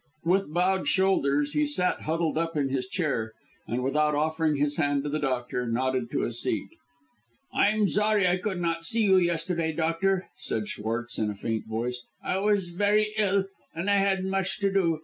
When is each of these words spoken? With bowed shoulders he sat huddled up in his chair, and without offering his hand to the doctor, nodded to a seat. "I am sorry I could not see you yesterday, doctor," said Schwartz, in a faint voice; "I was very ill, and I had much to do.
With 0.25 0.51
bowed 0.51 0.87
shoulders 0.87 1.53
he 1.53 1.63
sat 1.63 2.01
huddled 2.01 2.35
up 2.35 2.57
in 2.57 2.69
his 2.69 2.87
chair, 2.87 3.33
and 3.67 3.83
without 3.83 4.15
offering 4.15 4.55
his 4.55 4.77
hand 4.77 5.03
to 5.03 5.09
the 5.09 5.19
doctor, 5.19 5.67
nodded 5.67 6.09
to 6.09 6.23
a 6.23 6.33
seat. 6.33 6.69
"I 7.53 7.67
am 7.69 7.87
sorry 7.87 8.27
I 8.27 8.37
could 8.37 8.59
not 8.59 8.83
see 8.83 9.03
you 9.03 9.17
yesterday, 9.17 9.71
doctor," 9.71 10.27
said 10.35 10.67
Schwartz, 10.67 11.19
in 11.19 11.29
a 11.29 11.35
faint 11.35 11.67
voice; 11.67 12.01
"I 12.23 12.39
was 12.39 12.69
very 12.69 13.13
ill, 13.19 13.45
and 13.75 13.91
I 13.91 13.97
had 13.97 14.25
much 14.25 14.57
to 14.61 14.73
do. 14.73 14.99